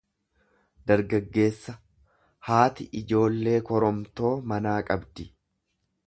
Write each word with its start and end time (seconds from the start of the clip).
dargaggeessa; 0.91 1.75
Haati 2.49 2.87
ijoollee 3.01 3.55
koromtoo 3.67 4.31
manaa 4.55 4.75
qabdi. 4.89 5.27